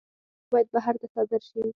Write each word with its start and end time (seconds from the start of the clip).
میوې 0.03 0.49
باید 0.51 0.67
بهر 0.73 0.95
ته 1.01 1.07
صادر 1.13 1.41
شي. 1.49 1.61